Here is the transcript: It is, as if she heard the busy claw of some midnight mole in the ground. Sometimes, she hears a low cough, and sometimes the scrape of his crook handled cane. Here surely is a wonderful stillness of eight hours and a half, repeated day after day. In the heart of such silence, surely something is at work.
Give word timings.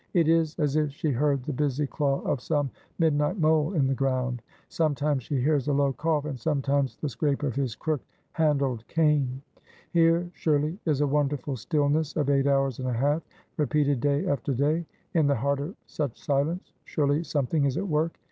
It 0.15 0.27
is, 0.27 0.55
as 0.57 0.77
if 0.77 0.89
she 0.91 1.11
heard 1.11 1.43
the 1.43 1.53
busy 1.53 1.85
claw 1.85 2.21
of 2.21 2.41
some 2.41 2.71
midnight 2.97 3.37
mole 3.37 3.73
in 3.75 3.85
the 3.85 3.93
ground. 3.93 4.41
Sometimes, 4.67 5.21
she 5.21 5.39
hears 5.39 5.67
a 5.67 5.73
low 5.73 5.93
cough, 5.93 6.25
and 6.25 6.39
sometimes 6.39 6.95
the 6.95 7.07
scrape 7.07 7.43
of 7.43 7.53
his 7.53 7.75
crook 7.75 8.01
handled 8.31 8.87
cane. 8.87 9.43
Here 9.91 10.27
surely 10.33 10.79
is 10.85 11.01
a 11.01 11.05
wonderful 11.07 11.55
stillness 11.55 12.15
of 12.15 12.31
eight 12.31 12.47
hours 12.47 12.79
and 12.79 12.87
a 12.87 12.93
half, 12.93 13.21
repeated 13.57 13.99
day 13.99 14.25
after 14.25 14.55
day. 14.55 14.87
In 15.13 15.27
the 15.27 15.35
heart 15.35 15.59
of 15.59 15.75
such 15.85 16.19
silence, 16.19 16.73
surely 16.83 17.23
something 17.23 17.65
is 17.65 17.77
at 17.77 17.87
work. 17.87 18.17